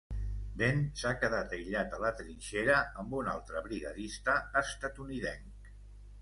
Ben 0.59 0.79
s'ha 1.01 1.11
quedat 1.23 1.53
aïllat 1.57 1.93
a 1.97 1.99
la 2.03 2.11
trinxera 2.21 2.79
amb 3.03 3.13
un 3.19 3.29
altre 3.35 3.63
brigadista 3.69 4.39
estatunidenc. 4.63 5.71